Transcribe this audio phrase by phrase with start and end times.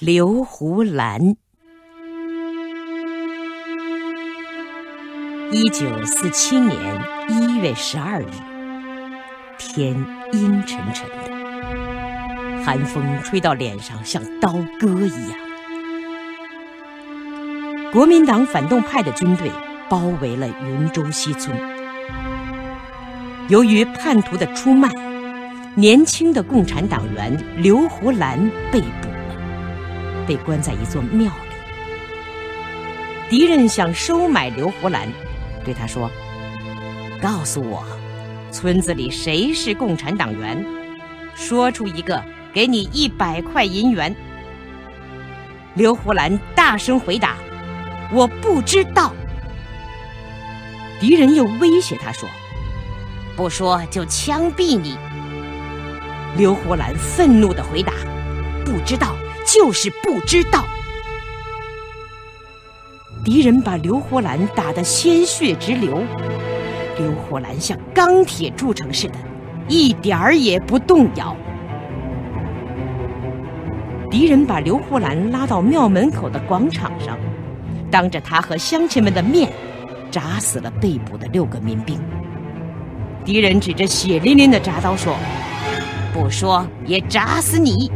[0.00, 1.34] 刘胡兰。
[5.50, 8.26] 一九四七年一月十二日，
[9.58, 9.96] 天
[10.30, 15.38] 阴沉沉的，寒风吹到脸上像刀割一样。
[17.92, 19.50] 国民党反动派的军队
[19.88, 21.58] 包围了云州西村。
[23.48, 24.88] 由于叛徒的出卖，
[25.74, 28.38] 年轻的共产党员刘胡兰
[28.70, 29.08] 被捕，
[30.28, 31.48] 被关在一座庙里。
[33.30, 35.08] 敌人想收买刘胡兰。
[35.64, 36.10] 对他说
[37.20, 37.84] ：“告诉我，
[38.52, 40.64] 村子里谁是共产党员？
[41.34, 42.22] 说出一个，
[42.52, 44.14] 给你一百块银元。”
[45.74, 47.36] 刘胡兰大声回答
[48.12, 49.14] ：“我不知道。”
[51.00, 52.28] 敌人又威胁他说
[53.36, 54.96] ：“不说就枪毙你。”
[56.36, 57.92] 刘胡兰愤怒的回答
[58.64, 59.14] ：“不知道
[59.52, 60.64] 就是不知道。”
[63.24, 66.02] 敌人把刘胡兰打得鲜血直流，
[66.96, 69.14] 刘胡兰像钢铁铸成似的，
[69.68, 71.36] 一点儿也不动摇。
[74.10, 77.18] 敌人把刘胡兰拉到庙门口的广场上，
[77.90, 79.52] 当着他和乡亲们的面，
[80.10, 82.00] 铡死了被捕的六个民兵。
[83.24, 85.14] 敌人指着血淋淋的铡刀说
[86.14, 87.90] ：“不说也铡死你！”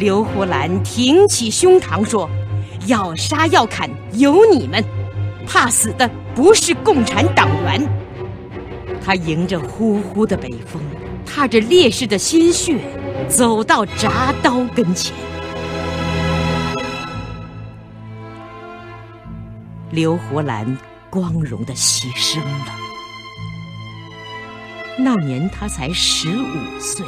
[0.00, 2.28] 刘胡兰挺起胸膛说。
[2.86, 4.82] 要杀要砍有你们，
[5.46, 7.86] 怕死的不是共产党员。
[9.04, 10.80] 他迎着呼呼的北风，
[11.26, 12.78] 踏着烈士的鲜血，
[13.28, 15.14] 走到铡刀跟前。
[19.90, 20.78] 刘胡兰
[21.10, 22.74] 光荣的牺牲了。
[24.96, 27.04] 那年他才十五岁。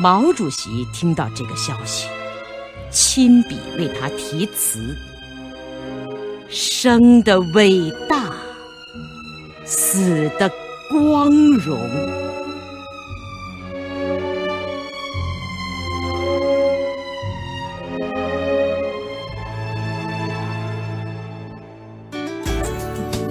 [0.00, 2.08] 毛主席听到这个消息，
[2.90, 4.96] 亲笔为他题词
[6.48, 8.32] ：“生的伟大，
[9.66, 10.50] 死的
[10.88, 11.76] 光荣。”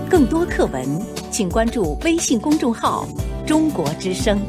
[0.08, 0.86] 更多课文，
[1.32, 3.08] 请关注微信公众号
[3.44, 4.40] “中国之声”。